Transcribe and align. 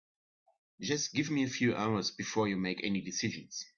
Just 0.79 1.13
give 1.13 1.29
me 1.29 1.43
a 1.43 1.47
few 1.47 1.75
hours 1.75 2.09
before 2.09 2.47
you 2.47 2.57
make 2.57 2.83
any 2.83 3.01
decisions. 3.01 3.67